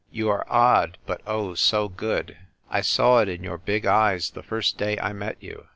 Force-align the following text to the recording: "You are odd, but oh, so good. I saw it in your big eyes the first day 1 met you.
"You 0.11 0.31
are 0.31 0.51
odd, 0.51 0.97
but 1.05 1.21
oh, 1.27 1.53
so 1.53 1.87
good. 1.87 2.35
I 2.71 2.81
saw 2.81 3.19
it 3.19 3.29
in 3.29 3.43
your 3.43 3.59
big 3.59 3.85
eyes 3.85 4.31
the 4.31 4.41
first 4.41 4.79
day 4.79 4.97
1 4.99 5.15
met 5.19 5.37
you. 5.43 5.67